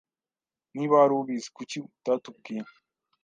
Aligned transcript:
Niba 0.75 0.93
wari 1.01 1.13
ubizi, 1.21 1.49
kuki 1.55 1.77
utatubwiye? 1.87 2.63